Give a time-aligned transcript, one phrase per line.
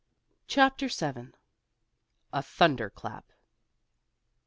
[0.47, 1.27] CHAPTER VII.
[2.33, 3.31] A THUNDER CLAP.